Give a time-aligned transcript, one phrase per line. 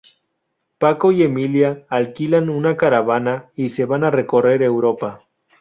[0.79, 5.25] Paco y Emilio alquilan una caravana y se van a recorrer Europa.